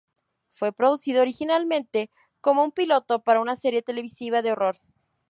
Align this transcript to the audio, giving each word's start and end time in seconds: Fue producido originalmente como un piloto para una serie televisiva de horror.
Fue 0.49 0.71
producido 0.73 1.21
originalmente 1.21 2.09
como 2.39 2.63
un 2.63 2.71
piloto 2.71 3.19
para 3.21 3.39
una 3.39 3.55
serie 3.55 3.83
televisiva 3.83 4.41
de 4.41 4.51
horror. 4.53 4.79